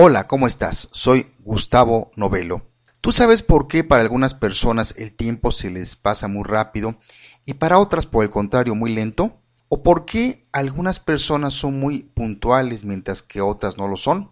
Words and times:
Hola, 0.00 0.28
¿cómo 0.28 0.46
estás? 0.46 0.88
Soy 0.92 1.26
Gustavo 1.40 2.12
Novelo. 2.14 2.62
¿Tú 3.00 3.10
sabes 3.10 3.42
por 3.42 3.66
qué 3.66 3.82
para 3.82 4.00
algunas 4.00 4.32
personas 4.32 4.94
el 4.96 5.12
tiempo 5.12 5.50
se 5.50 5.72
les 5.72 5.96
pasa 5.96 6.28
muy 6.28 6.44
rápido 6.44 7.00
y 7.44 7.54
para 7.54 7.80
otras 7.80 8.06
por 8.06 8.22
el 8.22 8.30
contrario 8.30 8.76
muy 8.76 8.94
lento? 8.94 9.40
¿O 9.68 9.82
por 9.82 10.04
qué 10.04 10.46
algunas 10.52 11.00
personas 11.00 11.54
son 11.54 11.80
muy 11.80 12.04
puntuales 12.04 12.84
mientras 12.84 13.22
que 13.22 13.40
otras 13.40 13.76
no 13.76 13.88
lo 13.88 13.96
son? 13.96 14.30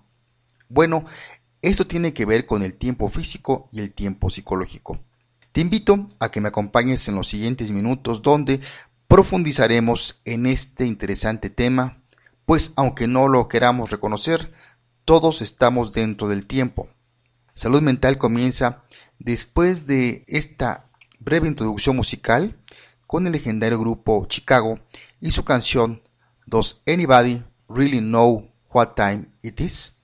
Bueno, 0.68 1.04
esto 1.62 1.84
tiene 1.84 2.12
que 2.12 2.26
ver 2.26 2.46
con 2.46 2.62
el 2.62 2.74
tiempo 2.74 3.08
físico 3.08 3.68
y 3.72 3.80
el 3.80 3.92
tiempo 3.92 4.30
psicológico. 4.30 5.00
Te 5.50 5.62
invito 5.62 6.06
a 6.20 6.30
que 6.30 6.40
me 6.40 6.46
acompañes 6.46 7.08
en 7.08 7.16
los 7.16 7.26
siguientes 7.26 7.72
minutos 7.72 8.22
donde 8.22 8.60
profundizaremos 9.08 10.20
en 10.26 10.46
este 10.46 10.86
interesante 10.86 11.50
tema, 11.50 12.04
pues 12.44 12.72
aunque 12.76 13.08
no 13.08 13.26
lo 13.26 13.48
queramos 13.48 13.90
reconocer, 13.90 14.52
todos 15.06 15.40
estamos 15.40 15.92
dentro 15.92 16.26
del 16.26 16.48
tiempo. 16.48 16.88
Salud 17.54 17.80
mental 17.80 18.18
comienza 18.18 18.82
después 19.20 19.86
de 19.86 20.24
esta 20.26 20.90
breve 21.20 21.46
introducción 21.46 21.94
musical 21.94 22.58
con 23.06 23.24
el 23.26 23.32
legendario 23.32 23.78
grupo 23.78 24.26
Chicago 24.26 24.80
y 25.20 25.30
su 25.30 25.44
canción 25.44 26.02
Does 26.44 26.82
Anybody 26.88 27.44
Really 27.68 28.00
Know 28.00 28.50
What 28.72 28.94
Time 28.96 29.26
It 29.42 29.60
Is? 29.60 29.95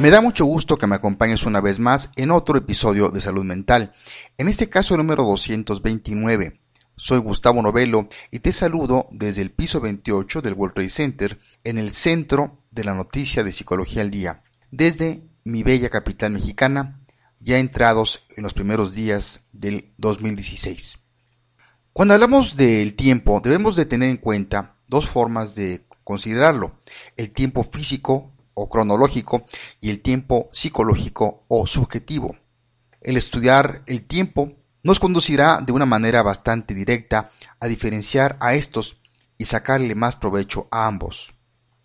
Me 0.00 0.08
da 0.08 0.22
mucho 0.22 0.46
gusto 0.46 0.78
que 0.78 0.86
me 0.86 0.96
acompañes 0.96 1.44
una 1.44 1.60
vez 1.60 1.78
más 1.78 2.10
en 2.16 2.30
otro 2.30 2.56
episodio 2.56 3.10
de 3.10 3.20
Salud 3.20 3.44
Mental, 3.44 3.92
en 4.38 4.48
este 4.48 4.70
caso 4.70 4.96
número 4.96 5.24
229. 5.24 6.58
Soy 6.96 7.18
Gustavo 7.18 7.60
Novelo 7.60 8.08
y 8.30 8.38
te 8.38 8.50
saludo 8.50 9.08
desde 9.10 9.42
el 9.42 9.50
piso 9.50 9.78
28 9.78 10.40
del 10.40 10.54
World 10.54 10.72
Trade 10.72 10.88
Center, 10.88 11.38
en 11.64 11.76
el 11.76 11.90
centro 11.90 12.62
de 12.70 12.84
la 12.84 12.94
noticia 12.94 13.44
de 13.44 13.52
Psicología 13.52 14.00
al 14.00 14.10
Día, 14.10 14.42
desde 14.70 15.22
mi 15.44 15.62
bella 15.62 15.90
capital 15.90 16.32
mexicana, 16.32 16.98
ya 17.38 17.58
entrados 17.58 18.22
en 18.38 18.42
los 18.42 18.54
primeros 18.54 18.94
días 18.94 19.42
del 19.52 19.92
2016. 19.98 20.98
Cuando 21.92 22.14
hablamos 22.14 22.56
del 22.56 22.94
tiempo, 22.94 23.42
debemos 23.44 23.76
de 23.76 23.84
tener 23.84 24.08
en 24.08 24.16
cuenta 24.16 24.76
dos 24.88 25.06
formas 25.06 25.54
de 25.54 25.84
considerarlo, 26.04 26.78
el 27.18 27.32
tiempo 27.32 27.64
físico 27.64 28.32
o 28.60 28.68
cronológico 28.68 29.44
y 29.80 29.88
el 29.88 30.02
tiempo 30.02 30.50
psicológico 30.52 31.44
o 31.48 31.66
subjetivo. 31.66 32.36
El 33.00 33.16
estudiar 33.16 33.82
el 33.86 34.04
tiempo 34.04 34.52
nos 34.82 35.00
conducirá 35.00 35.60
de 35.64 35.72
una 35.72 35.86
manera 35.86 36.22
bastante 36.22 36.74
directa 36.74 37.30
a 37.58 37.66
diferenciar 37.68 38.36
a 38.40 38.54
estos 38.54 39.00
y 39.38 39.46
sacarle 39.46 39.94
más 39.94 40.16
provecho 40.16 40.68
a 40.70 40.86
ambos. 40.86 41.32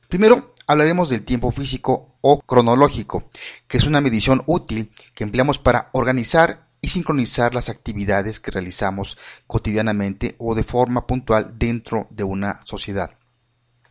Primero, 0.09 0.53
hablaremos 0.67 1.09
del 1.09 1.23
tiempo 1.23 1.51
físico 1.51 2.17
o 2.19 2.41
cronológico, 2.41 3.29
que 3.67 3.77
es 3.77 3.87
una 3.87 4.01
medición 4.01 4.43
útil 4.45 4.91
que 5.13 5.23
empleamos 5.23 5.59
para 5.59 5.89
organizar 5.93 6.65
y 6.81 6.89
sincronizar 6.89 7.55
las 7.55 7.69
actividades 7.69 8.41
que 8.41 8.51
realizamos 8.51 9.17
cotidianamente 9.47 10.35
o 10.39 10.55
de 10.55 10.63
forma 10.63 11.07
puntual 11.07 11.57
dentro 11.57 12.07
de 12.09 12.25
una 12.25 12.59
sociedad. 12.65 13.11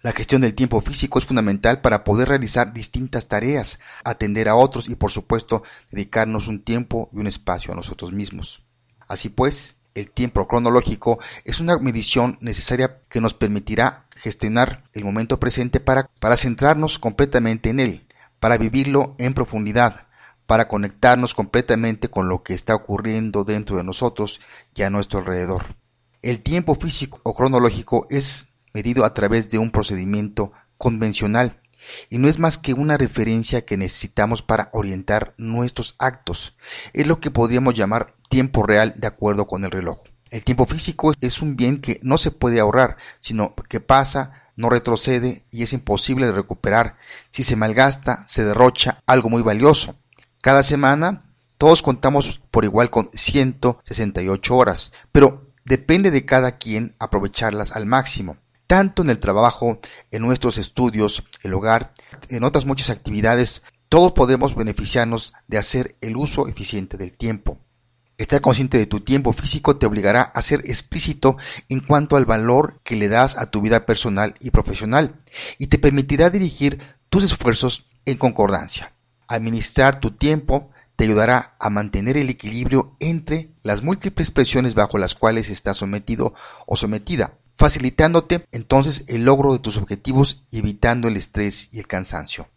La 0.04 0.12
gestión 0.12 0.42
del 0.42 0.54
tiempo 0.54 0.82
físico 0.82 1.18
es 1.18 1.24
fundamental 1.24 1.80
para 1.80 2.04
poder 2.04 2.28
realizar 2.28 2.74
distintas 2.74 3.26
tareas, 3.26 3.78
atender 4.04 4.50
a 4.50 4.54
otros 4.54 4.90
y 4.90 4.96
por 4.96 5.10
supuesto 5.10 5.62
dedicarnos 5.90 6.46
un 6.46 6.62
tiempo 6.62 7.08
y 7.14 7.20
un 7.20 7.26
espacio 7.26 7.72
a 7.72 7.74
nosotros 7.74 8.12
mismos. 8.12 8.62
Así 9.08 9.30
pues, 9.30 9.76
el 9.94 10.10
tiempo 10.10 10.46
cronológico 10.46 11.20
es 11.46 11.58
una 11.58 11.78
medición 11.78 12.36
necesaria 12.42 13.00
que 13.08 13.22
nos 13.22 13.32
permitirá 13.32 14.04
gestionar 14.14 14.84
el 14.92 15.06
momento 15.06 15.40
presente 15.40 15.80
para, 15.80 16.10
para 16.20 16.36
centrarnos 16.36 16.98
completamente 16.98 17.70
en 17.70 17.80
él, 17.80 18.06
para 18.40 18.58
vivirlo 18.58 19.14
en 19.16 19.32
profundidad, 19.32 20.08
para 20.44 20.68
conectarnos 20.68 21.32
completamente 21.32 22.10
con 22.10 22.28
lo 22.28 22.42
que 22.42 22.52
está 22.52 22.74
ocurriendo 22.74 23.44
dentro 23.44 23.78
de 23.78 23.84
nosotros 23.84 24.42
y 24.74 24.82
a 24.82 24.90
nuestro 24.90 25.20
alrededor. 25.20 25.76
El 26.20 26.42
tiempo 26.42 26.74
físico 26.74 27.22
o 27.22 27.32
cronológico 27.32 28.06
es 28.10 28.48
medido 28.74 29.04
a 29.04 29.14
través 29.14 29.48
de 29.48 29.58
un 29.58 29.70
procedimiento 29.70 30.52
convencional 30.76 31.60
y 32.10 32.18
no 32.18 32.28
es 32.28 32.38
más 32.38 32.58
que 32.58 32.74
una 32.74 32.96
referencia 32.96 33.64
que 33.64 33.76
necesitamos 33.76 34.42
para 34.42 34.68
orientar 34.72 35.34
nuestros 35.36 35.94
actos. 35.98 36.56
Es 36.92 37.06
lo 37.06 37.20
que 37.20 37.30
podríamos 37.30 37.74
llamar 37.74 38.14
tiempo 38.28 38.62
real 38.64 38.94
de 38.96 39.06
acuerdo 39.06 39.46
con 39.46 39.64
el 39.64 39.70
reloj. 39.70 39.98
El 40.30 40.44
tiempo 40.44 40.66
físico 40.66 41.12
es 41.20 41.42
un 41.42 41.56
bien 41.56 41.80
que 41.80 42.00
no 42.02 42.18
se 42.18 42.30
puede 42.30 42.58
ahorrar, 42.58 42.96
sino 43.20 43.52
que 43.68 43.80
pasa, 43.80 44.32
no 44.56 44.68
retrocede 44.68 45.44
y 45.50 45.62
es 45.62 45.72
imposible 45.72 46.26
de 46.26 46.32
recuperar. 46.32 46.96
Si 47.30 47.42
se 47.42 47.56
malgasta, 47.56 48.24
se 48.26 48.44
derrocha 48.44 49.00
algo 49.06 49.30
muy 49.30 49.42
valioso. 49.42 49.96
Cada 50.40 50.62
semana 50.62 51.20
todos 51.58 51.82
contamos 51.82 52.42
por 52.50 52.64
igual 52.64 52.90
con 52.90 53.10
168 53.12 54.56
horas, 54.56 54.92
pero 55.12 55.44
depende 55.64 56.10
de 56.10 56.24
cada 56.24 56.58
quien 56.58 56.96
aprovecharlas 56.98 57.72
al 57.72 57.86
máximo 57.86 58.36
tanto 58.66 59.02
en 59.02 59.10
el 59.10 59.18
trabajo, 59.18 59.78
en 60.10 60.22
nuestros 60.22 60.58
estudios, 60.58 61.24
el 61.42 61.54
hogar, 61.54 61.94
en 62.28 62.44
otras 62.44 62.66
muchas 62.66 62.90
actividades, 62.90 63.62
todos 63.88 64.12
podemos 64.12 64.54
beneficiarnos 64.54 65.34
de 65.46 65.58
hacer 65.58 65.96
el 66.00 66.16
uso 66.16 66.48
eficiente 66.48 66.96
del 66.96 67.12
tiempo. 67.12 67.58
Estar 68.16 68.40
consciente 68.40 68.78
de 68.78 68.86
tu 68.86 69.00
tiempo 69.00 69.32
físico 69.32 69.76
te 69.76 69.86
obligará 69.86 70.22
a 70.22 70.40
ser 70.40 70.60
explícito 70.66 71.36
en 71.68 71.80
cuanto 71.80 72.16
al 72.16 72.26
valor 72.26 72.80
que 72.84 72.96
le 72.96 73.08
das 73.08 73.36
a 73.36 73.50
tu 73.50 73.60
vida 73.60 73.86
personal 73.86 74.34
y 74.40 74.50
profesional 74.50 75.16
y 75.58 75.66
te 75.66 75.78
permitirá 75.78 76.30
dirigir 76.30 76.80
tus 77.08 77.24
esfuerzos 77.24 77.86
en 78.04 78.16
concordancia. 78.16 78.92
Administrar 79.26 79.98
tu 79.98 80.12
tiempo 80.12 80.70
te 80.96 81.04
ayudará 81.04 81.56
a 81.58 81.70
mantener 81.70 82.16
el 82.16 82.30
equilibrio 82.30 82.96
entre 83.00 83.50
las 83.62 83.82
múltiples 83.82 84.30
presiones 84.30 84.74
bajo 84.74 84.96
las 84.96 85.16
cuales 85.16 85.50
estás 85.50 85.78
sometido 85.78 86.34
o 86.66 86.76
sometida 86.76 87.38
facilitándote 87.56 88.46
entonces 88.52 89.04
el 89.08 89.24
logro 89.24 89.52
de 89.52 89.58
tus 89.58 89.76
objetivos 89.76 90.44
y 90.50 90.58
evitando 90.58 91.08
el 91.08 91.16
estrés 91.16 91.68
y 91.72 91.78
el 91.78 91.86
cansancio. 91.86 92.48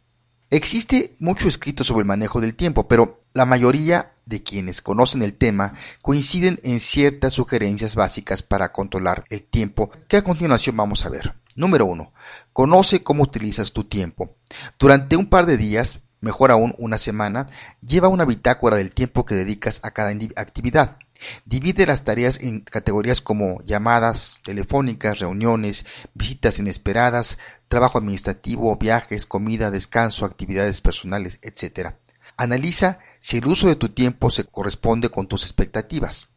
Existe 0.49 1.15
mucho 1.19 1.47
escrito 1.49 1.83
sobre 1.83 2.01
el 2.01 2.07
manejo 2.07 2.39
del 2.39 2.55
tiempo, 2.55 2.87
pero 2.87 3.23
la 3.33 3.45
mayoría 3.45 4.13
de 4.25 4.43
quienes 4.43 4.81
conocen 4.81 5.21
el 5.21 5.33
tema 5.33 5.73
coinciden 6.01 6.59
en 6.63 6.79
ciertas 6.79 7.33
sugerencias 7.33 7.95
básicas 7.95 8.43
para 8.43 8.71
controlar 8.71 9.23
el 9.29 9.43
tiempo 9.43 9.89
que 10.07 10.17
a 10.17 10.23
continuación 10.23 10.77
vamos 10.77 11.05
a 11.05 11.09
ver. 11.09 11.35
Número 11.55 11.85
1. 11.85 12.13
Conoce 12.53 13.03
cómo 13.03 13.23
utilizas 13.23 13.73
tu 13.73 13.83
tiempo. 13.83 14.37
Durante 14.79 15.15
un 15.15 15.27
par 15.27 15.45
de 15.47 15.57
días, 15.57 15.99
mejor 16.21 16.51
aún 16.51 16.73
una 16.77 16.97
semana, 16.97 17.47
lleva 17.81 18.07
una 18.07 18.25
bitácora 18.25 18.77
del 18.77 18.93
tiempo 18.93 19.25
que 19.25 19.35
dedicas 19.35 19.81
a 19.83 19.91
cada 19.91 20.11
actividad. 20.35 20.97
Divide 21.45 21.85
las 21.85 22.03
tareas 22.03 22.39
en 22.39 22.61
categorías 22.61 23.21
como 23.21 23.61
llamadas 23.63 24.39
telefónicas, 24.43 25.19
reuniones, 25.19 25.85
visitas 26.13 26.59
inesperadas, 26.59 27.37
trabajo 27.67 27.97
administrativo, 27.97 28.75
viajes, 28.77 29.25
comida, 29.25 29.71
descanso, 29.71 30.25
actividades 30.25 30.81
personales, 30.81 31.39
etc. 31.41 31.95
Analiza 32.37 32.99
si 33.19 33.37
el 33.37 33.47
uso 33.47 33.67
de 33.67 33.75
tu 33.75 33.89
tiempo 33.89 34.29
se 34.29 34.43
corresponde 34.43 35.09
con 35.09 35.27
tus 35.27 35.43
expectativas. 35.43 36.29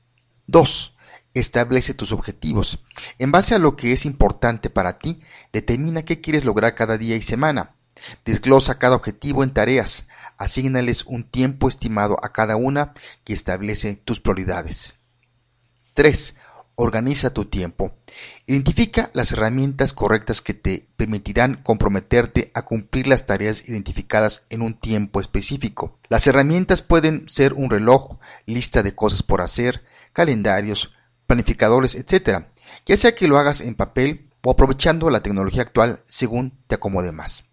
2. 0.47 0.97
Establece 1.35 1.95
tus 1.95 2.13
objetivos. 2.13 2.85
En 3.19 3.31
base 3.31 3.55
a 3.55 3.59
lo 3.59 3.77
que 3.77 3.93
es 3.93 4.05
importante 4.05 4.71
para 4.71 4.99
ti, 4.99 5.21
determina 5.53 6.05
qué 6.05 6.21
quieres 6.21 6.45
lograr 6.45 6.75
cada 6.75 6.99
día 6.99 7.17
y 7.17 7.23
semana. 7.23 7.77
Desglosa 8.25 8.79
cada 8.79 8.97
objetivo 8.97 9.45
en 9.45 9.53
tareas, 9.53 10.07
Asígnales 10.41 11.05
un 11.05 11.25
tiempo 11.25 11.69
estimado 11.69 12.17
a 12.23 12.33
cada 12.33 12.57
una 12.57 12.95
que 13.25 13.35
establece 13.35 13.97
tus 13.97 14.21
prioridades. 14.21 14.97
3. 15.93 16.35
Organiza 16.77 17.35
tu 17.35 17.45
tiempo. 17.45 17.93
Identifica 18.47 19.11
las 19.13 19.33
herramientas 19.33 19.93
correctas 19.93 20.41
que 20.41 20.55
te 20.55 20.89
permitirán 20.97 21.57
comprometerte 21.57 22.51
a 22.55 22.63
cumplir 22.63 23.07
las 23.07 23.27
tareas 23.27 23.69
identificadas 23.69 24.47
en 24.49 24.63
un 24.63 24.73
tiempo 24.73 25.21
específico. 25.21 25.99
Las 26.09 26.27
herramientas 26.27 26.81
pueden 26.81 27.29
ser 27.29 27.53
un 27.53 27.69
reloj, 27.69 28.17
lista 28.47 28.83
de 28.83 28.95
cosas 28.95 29.23
por 29.23 29.43
hacer, 29.43 29.85
calendarios, 30.15 30.91
planificadores, 31.27 31.97
etc., 31.97 32.47
ya 32.87 32.97
sea 32.97 33.15
que 33.15 33.29
lo 33.29 33.37
hagas 33.37 33.61
en 33.61 33.75
papel 33.75 34.31
o 34.43 34.53
aprovechando 34.53 35.11
la 35.11 35.23
tecnología 35.23 35.61
actual 35.61 36.01
según 36.07 36.59
te 36.67 36.77
acomode 36.77 37.13
más. 37.13 37.50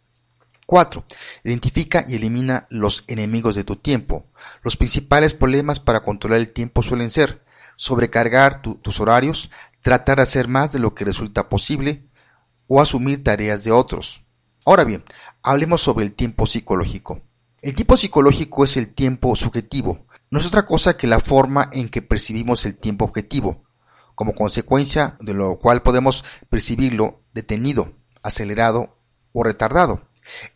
4. 0.67 1.05
Identifica 1.45 2.03
y 2.07 2.15
elimina 2.15 2.67
los 2.69 3.05
enemigos 3.07 3.55
de 3.55 3.63
tu 3.63 3.77
tiempo. 3.77 4.27
Los 4.61 4.75
principales 4.75 5.33
problemas 5.33 5.79
para 5.79 6.01
controlar 6.01 6.39
el 6.39 6.49
tiempo 6.49 6.83
suelen 6.83 7.09
ser 7.09 7.41
sobrecargar 7.77 8.61
tus 8.61 8.99
horarios, 8.99 9.49
tratar 9.81 10.17
de 10.17 10.23
hacer 10.23 10.47
más 10.47 10.73
de 10.73 10.79
lo 10.79 10.93
que 10.93 11.05
resulta 11.05 11.47
posible 11.47 12.09
o 12.67 12.81
asumir 12.81 13.23
tareas 13.23 13.63
de 13.63 13.71
otros. 13.71 14.25
Ahora 14.65 14.83
bien, 14.83 15.05
hablemos 15.41 15.81
sobre 15.81 16.05
el 16.05 16.11
tiempo 16.11 16.45
psicológico. 16.45 17.21
El 17.61 17.73
tiempo 17.73 17.95
psicológico 17.95 18.65
es 18.65 18.75
el 18.75 18.93
tiempo 18.93 19.35
subjetivo. 19.37 20.05
No 20.29 20.39
es 20.39 20.45
otra 20.45 20.65
cosa 20.65 20.97
que 20.97 21.07
la 21.07 21.21
forma 21.21 21.69
en 21.71 21.87
que 21.87 22.01
percibimos 22.01 22.65
el 22.65 22.75
tiempo 22.75 23.05
objetivo, 23.05 23.63
como 24.15 24.35
consecuencia 24.35 25.15
de 25.21 25.33
lo 25.33 25.57
cual 25.59 25.81
podemos 25.81 26.25
percibirlo 26.49 27.21
detenido, 27.33 27.93
acelerado 28.21 28.99
o 29.31 29.43
retardado. 29.43 30.06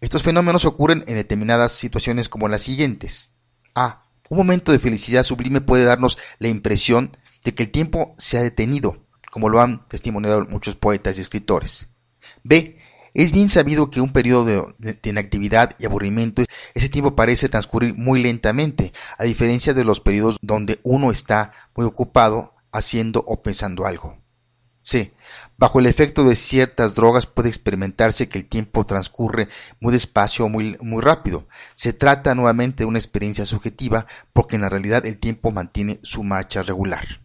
Estos 0.02 0.24
fenómenos 0.24 0.66
ocurren 0.66 1.04
en 1.08 1.16
determinadas 1.16 1.72
situaciones 1.72 2.30
como 2.30 2.48
las 2.48 2.62
siguientes. 2.62 3.32
A. 3.76 4.02
Un 4.30 4.38
momento 4.38 4.72
de 4.72 4.80
felicidad 4.80 5.24
sublime 5.24 5.62
puede 5.62 5.84
darnos 5.84 6.18
la 6.40 6.48
impresión 6.48 7.18
de 7.44 7.54
que 7.54 7.64
el 7.64 7.72
tiempo 7.72 8.16
se 8.18 8.38
ha 8.38 8.44
detenido, 8.44 9.06
como 9.32 9.50
lo 9.50 9.62
han 9.62 9.88
testimoniado 9.88 10.46
muchos 10.46 10.76
poetas 10.76 11.18
y 11.18 11.22
escritores. 11.22 11.88
B. 12.44 12.78
Es 13.14 13.34
bien 13.34 13.50
sabido 13.50 13.90
que 13.90 14.00
un 14.00 14.14
periodo 14.14 14.74
de, 14.78 15.00
inactividad 15.04 15.76
y 15.80 15.86
aburrimiento, 15.86 16.44
ese 16.74 16.88
tiempo 16.88 17.14
parece 17.14 17.50
transcurrir 17.50 17.94
muy 17.96 18.24
lentamente, 18.24 18.94
a 19.18 19.26
diferencia 19.26 19.74
de 19.74 19.84
los 19.84 20.00
periodos 20.00 20.38
donde 20.42 20.80
uno 20.84 21.12
está 21.12 21.52
muy 21.76 21.86
ocupado 21.86 22.56
haciendo 22.72 23.22
o 23.28 23.42
pensando 23.42 23.86
algo. 23.86 24.21
C. 24.82 25.14
Bajo 25.58 25.80
el 25.80 25.86
efecto 25.86 26.24
de 26.24 26.36
ciertas 26.36 26.96
drogas 26.96 27.28
puede 27.28 27.50
experimentarse 27.50 28.28
que 28.28 28.40
el 28.40 28.46
tiempo 28.46 28.84
transcurre 28.84 29.48
muy 29.80 29.94
despacio 29.94 30.46
o 30.46 30.50
muy, 30.50 30.78
muy 30.82 31.02
rápido. 31.02 31.48
Se 31.76 31.94
trata 31.94 32.36
nuevamente 32.36 32.84
de 32.84 32.88
una 32.88 33.00
experiencia 33.00 33.46
subjetiva 33.46 34.08
porque 34.34 34.56
en 34.56 34.64
la 34.64 34.70
realidad 34.70 35.06
el 35.06 35.20
tiempo 35.20 35.52
mantiene 35.52 36.00
su 36.04 36.24
marcha 36.24 36.64
regular. 36.64 37.22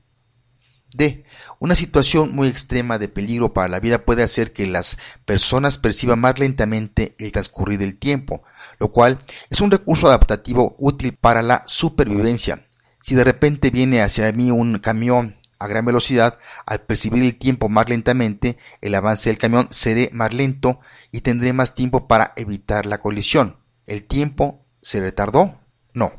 D. 0.97 1.25
Una 1.59 1.75
situación 1.75 2.35
muy 2.35 2.49
extrema 2.49 2.99
de 2.99 3.09
peligro 3.09 3.53
para 3.53 3.69
la 3.69 3.81
vida 3.81 4.05
puede 4.05 4.23
hacer 4.23 4.53
que 4.53 4.67
las 4.67 4.99
personas 5.25 5.79
perciban 5.79 6.21
más 6.21 6.39
lentamente 6.39 7.15
el 7.19 7.33
transcurrir 7.33 7.79
del 7.79 7.99
tiempo, 7.99 8.43
lo 8.79 8.93
cual 8.93 9.19
es 9.51 9.61
un 9.61 9.71
recurso 9.71 10.07
adaptativo 10.07 10.75
útil 10.79 11.15
para 11.15 11.43
la 11.43 11.65
supervivencia. 11.67 12.67
Si 13.03 13.15
de 13.15 13.25
repente 13.25 13.71
viene 13.71 14.03
hacia 14.03 14.31
mí 14.33 14.51
un 14.51 14.79
camión 14.79 15.36
a 15.59 15.67
gran 15.67 15.85
velocidad, 15.85 16.39
al 16.67 16.83
percibir 16.83 17.23
el 17.23 17.37
tiempo 17.37 17.69
más 17.69 17.89
lentamente, 17.89 18.59
el 18.81 18.95
avance 18.95 19.31
del 19.31 19.39
camión 19.39 19.69
será 19.71 20.09
más 20.13 20.35
lento 20.35 20.81
y 21.11 21.21
tendré 21.23 21.53
más 21.53 21.75
tiempo 21.75 22.09
para 22.09 22.33
evitar 22.37 22.87
la 22.87 22.99
colisión. 22.99 23.57
¿El 23.87 24.05
tiempo 24.05 24.67
se 24.83 25.01
retardó? 25.01 25.61
No. 25.93 26.13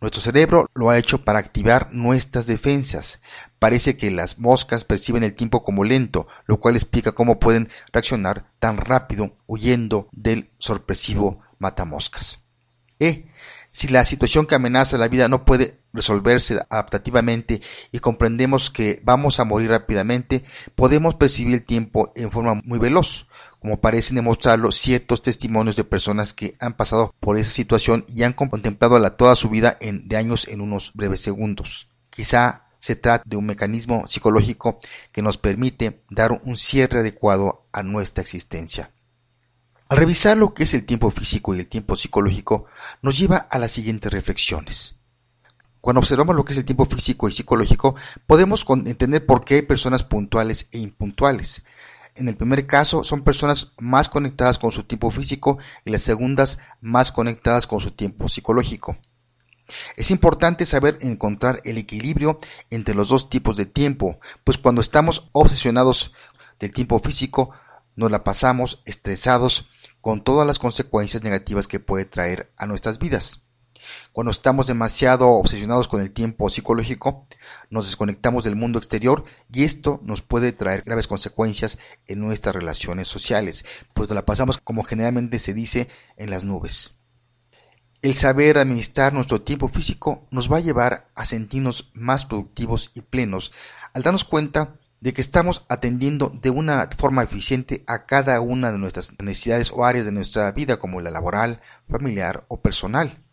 Nuestro 0.00 0.20
cerebro 0.20 0.68
lo 0.74 0.90
ha 0.90 0.98
hecho 0.98 1.24
para 1.24 1.38
activar 1.38 1.88
nuestras 1.92 2.46
defensas. 2.46 3.20
Parece 3.58 3.96
que 3.96 4.10
las 4.10 4.38
moscas 4.38 4.84
perciben 4.84 5.22
el 5.22 5.34
tiempo 5.34 5.62
como 5.62 5.84
lento, 5.84 6.26
lo 6.46 6.60
cual 6.60 6.74
explica 6.74 7.12
cómo 7.12 7.38
pueden 7.38 7.70
reaccionar 7.92 8.50
tan 8.58 8.76
rápido 8.76 9.36
huyendo 9.46 10.08
del 10.12 10.50
sorpresivo 10.58 11.40
matamoscas. 11.58 12.40
E. 12.98 13.30
Si 13.70 13.88
la 13.88 14.04
situación 14.04 14.46
que 14.46 14.54
amenaza 14.54 14.98
la 14.98 15.08
vida 15.08 15.28
no 15.28 15.44
puede 15.44 15.80
resolverse 15.94 16.60
adaptativamente 16.68 17.62
y 17.90 18.00
comprendemos 18.00 18.70
que 18.70 19.00
vamos 19.04 19.40
a 19.40 19.44
morir 19.44 19.70
rápidamente, 19.70 20.44
podemos 20.74 21.14
percibir 21.14 21.54
el 21.54 21.64
tiempo 21.64 22.12
en 22.16 22.30
forma 22.30 22.60
muy 22.64 22.78
veloz, 22.78 23.28
como 23.60 23.80
parecen 23.80 24.16
demostrarlo 24.16 24.72
ciertos 24.72 25.22
testimonios 25.22 25.76
de 25.76 25.84
personas 25.84 26.34
que 26.34 26.54
han 26.60 26.76
pasado 26.76 27.14
por 27.20 27.38
esa 27.38 27.50
situación 27.50 28.04
y 28.08 28.24
han 28.24 28.34
contemplado 28.34 28.98
la 28.98 29.16
toda 29.16 29.36
su 29.36 29.48
vida 29.48 29.78
en, 29.80 30.06
de 30.06 30.18
años 30.18 30.48
en 30.48 30.60
unos 30.60 30.92
breves 30.92 31.20
segundos. 31.20 31.88
Quizá 32.10 32.64
se 32.78 32.96
trata 32.96 33.24
de 33.26 33.36
un 33.36 33.46
mecanismo 33.46 34.06
psicológico 34.06 34.78
que 35.10 35.22
nos 35.22 35.38
permite 35.38 36.02
dar 36.10 36.32
un 36.32 36.58
cierre 36.58 37.00
adecuado 37.00 37.66
a 37.72 37.82
nuestra 37.82 38.20
existencia. 38.20 38.90
Al 39.88 39.98
revisar 39.98 40.36
lo 40.36 40.52
que 40.52 40.64
es 40.64 40.74
el 40.74 40.84
tiempo 40.84 41.10
físico 41.10 41.54
y 41.54 41.60
el 41.60 41.68
tiempo 41.68 41.96
psicológico, 41.96 42.66
nos 43.00 43.18
lleva 43.18 43.36
a 43.36 43.58
las 43.58 43.70
siguientes 43.70 44.12
reflexiones. 44.12 44.96
Cuando 45.84 46.00
observamos 46.00 46.34
lo 46.34 46.46
que 46.46 46.54
es 46.54 46.58
el 46.58 46.64
tiempo 46.64 46.86
físico 46.86 47.28
y 47.28 47.32
psicológico, 47.32 47.94
podemos 48.26 48.64
entender 48.86 49.26
por 49.26 49.44
qué 49.44 49.56
hay 49.56 49.62
personas 49.62 50.02
puntuales 50.02 50.66
e 50.72 50.78
impuntuales. 50.78 51.62
En 52.14 52.26
el 52.26 52.38
primer 52.38 52.66
caso, 52.66 53.04
son 53.04 53.22
personas 53.22 53.74
más 53.78 54.08
conectadas 54.08 54.58
con 54.58 54.72
su 54.72 54.84
tiempo 54.84 55.10
físico 55.10 55.58
y 55.84 55.90
las 55.90 56.00
segundas 56.00 56.58
más 56.80 57.12
conectadas 57.12 57.66
con 57.66 57.80
su 57.80 57.90
tiempo 57.90 58.30
psicológico. 58.30 58.96
Es 59.94 60.10
importante 60.10 60.64
saber 60.64 60.96
encontrar 61.02 61.60
el 61.64 61.76
equilibrio 61.76 62.38
entre 62.70 62.94
los 62.94 63.10
dos 63.10 63.28
tipos 63.28 63.54
de 63.58 63.66
tiempo, 63.66 64.18
pues 64.42 64.56
cuando 64.56 64.80
estamos 64.80 65.28
obsesionados 65.32 66.14
del 66.60 66.72
tiempo 66.72 66.98
físico, 66.98 67.50
nos 67.94 68.10
la 68.10 68.24
pasamos 68.24 68.80
estresados 68.86 69.68
con 70.00 70.24
todas 70.24 70.46
las 70.46 70.58
consecuencias 70.58 71.22
negativas 71.22 71.68
que 71.68 71.78
puede 71.78 72.06
traer 72.06 72.50
a 72.56 72.66
nuestras 72.66 72.98
vidas. 72.98 73.43
Cuando 74.12 74.30
estamos 74.30 74.66
demasiado 74.66 75.28
obsesionados 75.28 75.88
con 75.88 76.00
el 76.00 76.12
tiempo 76.12 76.50
psicológico, 76.50 77.26
nos 77.70 77.86
desconectamos 77.86 78.44
del 78.44 78.56
mundo 78.56 78.78
exterior 78.78 79.24
y 79.52 79.64
esto 79.64 80.00
nos 80.02 80.22
puede 80.22 80.52
traer 80.52 80.82
graves 80.82 81.08
consecuencias 81.08 81.78
en 82.06 82.20
nuestras 82.20 82.54
relaciones 82.54 83.08
sociales, 83.08 83.64
pues 83.92 84.08
nos 84.08 84.16
la 84.16 84.24
pasamos 84.24 84.58
como 84.58 84.84
generalmente 84.84 85.38
se 85.38 85.54
dice 85.54 85.88
en 86.16 86.30
las 86.30 86.44
nubes. 86.44 86.98
El 88.02 88.14
saber 88.14 88.58
administrar 88.58 89.14
nuestro 89.14 89.40
tiempo 89.40 89.68
físico 89.68 90.26
nos 90.30 90.52
va 90.52 90.58
a 90.58 90.60
llevar 90.60 91.08
a 91.14 91.24
sentirnos 91.24 91.90
más 91.94 92.26
productivos 92.26 92.90
y 92.94 93.00
plenos 93.00 93.50
al 93.94 94.02
darnos 94.02 94.24
cuenta 94.24 94.76
de 95.00 95.12
que 95.12 95.20
estamos 95.20 95.64
atendiendo 95.68 96.30
de 96.30 96.50
una 96.50 96.88
forma 96.96 97.22
eficiente 97.22 97.84
a 97.86 98.06
cada 98.06 98.40
una 98.40 98.72
de 98.72 98.78
nuestras 98.78 99.14
necesidades 99.22 99.70
o 99.70 99.84
áreas 99.84 100.06
de 100.06 100.12
nuestra 100.12 100.50
vida, 100.52 100.78
como 100.78 101.00
la 101.00 101.10
laboral, 101.10 101.60
familiar 101.88 102.44
o 102.48 102.60
personal. 102.60 103.23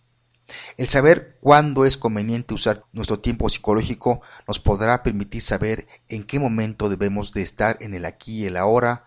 El 0.77 0.88
saber 0.88 1.38
cuándo 1.41 1.86
es 1.86 1.98
conveniente 1.98 2.53
usar 2.53 2.86
nuestro 2.91 3.20
tiempo 3.20 3.50
psicológico 3.50 4.22
nos 4.48 4.60
podrá 4.60 5.03
permitir 5.03 5.41
saber 5.41 5.88
en 6.10 6.24
qué 6.24 6.39
momento 6.39 6.89
debemos 6.89 7.34
de 7.34 7.41
estar 7.41 7.77
en 7.81 7.93
el 7.93 8.05
aquí 8.05 8.43
y 8.43 8.46
el 8.46 8.58
ahora 8.58 9.05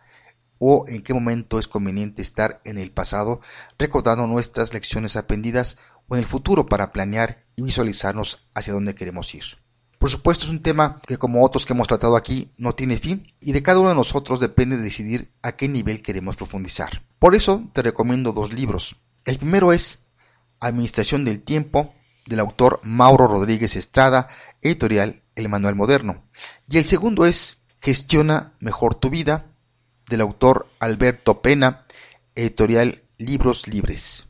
o 0.58 0.84
en 0.88 1.02
qué 1.02 1.14
momento 1.14 1.58
es 1.58 1.68
conveniente 1.68 2.22
estar 2.22 2.60
en 2.64 2.78
el 2.78 2.90
pasado 2.90 3.40
recordando 3.78 4.26
nuestras 4.26 4.72
lecciones 4.72 5.16
aprendidas 5.16 5.76
o 6.08 6.14
en 6.14 6.20
el 6.20 6.26
futuro 6.26 6.66
para 6.66 6.92
planear 6.92 7.44
y 7.56 7.62
visualizarnos 7.62 8.46
hacia 8.54 8.72
dónde 8.72 8.94
queremos 8.94 9.34
ir. 9.34 9.44
Por 9.98 10.10
supuesto 10.10 10.44
es 10.44 10.50
un 10.50 10.60
tema 10.60 11.00
que 11.06 11.16
como 11.16 11.42
otros 11.42 11.64
que 11.64 11.72
hemos 11.72 11.88
tratado 11.88 12.16
aquí 12.16 12.52
no 12.58 12.74
tiene 12.74 12.98
fin 12.98 13.32
y 13.40 13.52
de 13.52 13.62
cada 13.62 13.80
uno 13.80 13.88
de 13.88 13.94
nosotros 13.94 14.38
depende 14.38 14.76
decidir 14.76 15.32
a 15.40 15.52
qué 15.52 15.66
nivel 15.66 16.02
queremos 16.02 16.36
profundizar. 16.36 17.02
Por 17.18 17.34
eso 17.34 17.70
te 17.72 17.80
recomiendo 17.80 18.32
dos 18.32 18.52
libros. 18.52 18.96
El 19.24 19.38
primero 19.38 19.72
es 19.72 20.03
Administración 20.66 21.24
del 21.24 21.42
Tiempo 21.42 21.94
del 22.26 22.40
autor 22.40 22.80
Mauro 22.82 23.26
Rodríguez 23.26 23.76
Estrada, 23.76 24.28
editorial 24.62 25.22
El 25.36 25.48
Manual 25.48 25.74
Moderno. 25.74 26.24
Y 26.68 26.78
el 26.78 26.84
segundo 26.84 27.26
es 27.26 27.64
Gestiona 27.80 28.54
mejor 28.60 28.94
tu 28.94 29.10
vida 29.10 29.46
del 30.08 30.22
autor 30.22 30.66
Alberto 30.80 31.42
Pena, 31.42 31.86
editorial 32.34 33.02
Libros 33.18 33.68
Libres. 33.68 34.26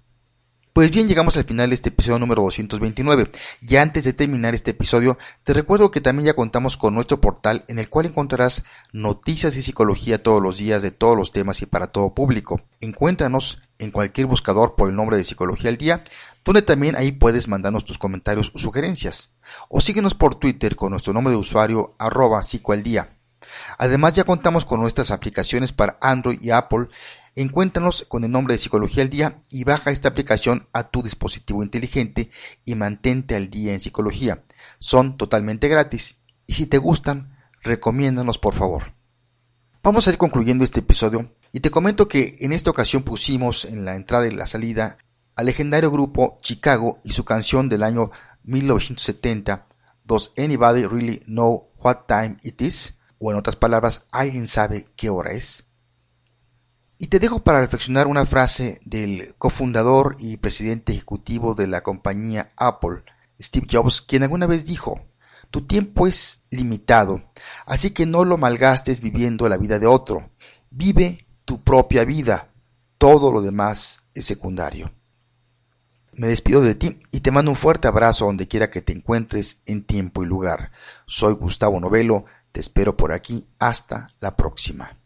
Pues 0.75 0.91
bien, 0.91 1.07
llegamos 1.07 1.37
al 1.37 1.45
final 1.45 1.69
de 1.69 1.77
este 1.77 1.91
episodio 1.91 2.19
número 2.19 2.43
229. 2.43 3.31
Y 3.61 3.77
antes 3.77 4.03
de 4.03 4.13
terminar 4.13 4.57
este 4.57 4.73
episodio, 4.73 5.17
te 5.45 5.53
recuerdo 5.53 5.93
que 5.93 6.01
también 6.01 6.27
ya 6.27 6.35
contamos 6.35 6.77
con 6.77 6.97
nuestro 6.97 7.21
portal 7.21 7.65
en 7.69 7.79
el 7.79 7.89
cual 7.89 8.07
encontrarás 8.07 8.65
noticias 8.93 9.55
de 9.55 9.63
psicología 9.63 10.21
todos 10.21 10.43
los 10.43 10.59
días 10.59 10.83
de 10.83 10.91
todos 10.91 11.17
los 11.17 11.31
temas 11.31 11.63
y 11.63 11.67
para 11.67 11.87
todo 11.87 12.13
público. 12.13 12.61
Encuéntranos 12.81 13.63
en 13.79 13.93
cualquier 13.93 14.27
buscador 14.27 14.75
por 14.75 14.91
el 14.91 14.97
nombre 14.97 15.17
de 15.17 15.23
Psicología 15.23 15.71
al 15.71 15.77
Día, 15.77 16.03
donde 16.45 16.63
también 16.63 16.97
ahí 16.97 17.13
puedes 17.13 17.47
mandarnos 17.47 17.85
tus 17.85 17.97
comentarios 17.97 18.51
o 18.53 18.59
sugerencias. 18.59 19.31
O 19.69 19.81
síguenos 19.81 20.17
por 20.17 20.35
Twitter 20.35 20.75
con 20.75 20.91
nuestro 20.91 21.13
nombre 21.13 21.31
de 21.31 21.39
usuario 21.39 21.95
arroba 22.01 22.43
psicoaldía. 22.43 23.11
Además 23.79 24.17
ya 24.17 24.25
contamos 24.25 24.65
con 24.65 24.81
nuestras 24.81 25.13
aplicaciones 25.13 25.73
para 25.73 25.99
Android 26.01 26.41
y 26.43 26.51
Apple 26.51 26.89
Encuéntranos 27.37 28.05
con 28.09 28.23
el 28.23 28.31
nombre 28.31 28.55
de 28.55 28.59
Psicología 28.59 29.03
al 29.03 29.11
Día 29.11 29.41
y 29.51 29.65
baja 29.65 29.91
esta 29.91 30.09
aplicación 30.09 30.69
a 30.73 30.91
tu 30.91 31.03
dispositivo 31.03 31.63
inteligente 31.63 32.31
y 32.65 32.77
mantente 32.77 33.35
al 33.35 33.51
día 33.51 33.73
en 33.73 33.81
psicología. 33.81 34.45
Son 34.79 35.17
totalmente 35.17 35.69
gratis 35.69 36.21
y 36.47 36.55
si 36.55 36.67
te 36.67 36.79
gustan, 36.79 37.37
recomiéndanos 37.63 38.39
por 38.39 38.55
favor. 38.55 38.95
Vamos 39.83 40.07
a 40.07 40.11
ir 40.11 40.19
concluyendo 40.19 40.63
este 40.63 40.81
episodio 40.81 41.35
y 41.51 41.61
te 41.61 41.71
comento 41.71 42.07
que 42.07 42.37
en 42.41 42.53
esta 42.53 42.71
ocasión 42.71 43.03
pusimos 43.03 43.65
en 43.65 43.85
la 43.85 43.97
entrada 43.97 44.29
y 44.29 44.31
la 44.31 44.47
salida 44.47 44.99
al 45.35 45.47
legendario 45.47 45.91
grupo 45.91 46.39
Chicago 46.41 47.01
y 47.03 47.11
su 47.13 47.25
canción 47.25 47.69
del 47.69 47.83
año 47.83 48.11
1970, 48.45 49.67
¿Does 50.05 50.33
anybody 50.37 50.87
really 50.87 51.23
know 51.27 51.71
what 51.83 52.07
time 52.07 52.37
it 52.43 52.61
is? 52.61 52.99
O 53.19 53.31
en 53.31 53.39
otras 53.39 53.57
palabras, 53.57 54.05
¿alguien 54.13 54.47
sabe 54.47 54.87
qué 54.97 55.09
hora 55.09 55.33
es? 55.33 55.67
Y 57.05 57.09
te 57.09 57.19
dejo 57.19 57.41
para 57.41 57.61
reflexionar 57.61 58.07
una 58.07 58.25
frase 58.25 58.81
del 58.87 59.35
cofundador 59.37 60.17
y 60.19 60.39
presidente 60.39 60.95
ejecutivo 60.95 61.55
de 61.55 61.67
la 61.67 61.83
compañía 61.83 62.49
Apple, 62.57 63.03
Steve 63.39 63.67
Jobs, 63.71 64.01
quien 64.01 64.23
alguna 64.23 64.47
vez 64.47 64.65
dijo, 64.65 65.05
tu 65.51 65.67
tiempo 65.67 66.07
es 66.07 66.47
limitado, 66.49 67.31
así 67.67 67.91
que 67.91 68.07
no 68.07 68.25
lo 68.25 68.39
malgastes 68.39 69.03
viviendo 69.03 69.47
la 69.51 69.59
vida 69.59 69.79
de 69.79 69.87
otro, 69.87 70.31
vive 70.71 71.27
tu 71.45 71.63
propia 71.63 72.07
vida, 72.07 72.49
todo 72.97 73.31
lo 73.31 73.43
demás 73.43 74.01
es 74.15 74.25
secundario. 74.25 74.91
Me 76.15 76.29
despido 76.29 76.63
de 76.63 76.75
ti 76.75 77.03
y 77.11 77.21
te 77.21 77.31
mando 77.31 77.51
un 77.51 77.57
fuerte 77.59 77.87
abrazo 77.87 78.25
donde 78.25 78.49
quiera 78.49 78.71
que 78.71 78.81
te 78.81 78.95
encuentres 78.95 79.61
en 79.67 79.85
tiempo 79.85 80.25
y 80.25 80.27
lugar. 80.27 80.73
Soy 81.05 81.35
Gustavo 81.35 81.79
Novelo, 81.81 82.25
te 82.51 82.61
espero 82.61 82.97
por 82.97 83.13
aquí, 83.13 83.47
hasta 83.59 84.09
la 84.21 84.37
próxima. 84.37 84.97